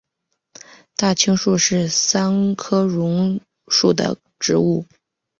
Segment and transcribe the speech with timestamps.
[0.95, 4.83] 大青树是桑科榕属的植物。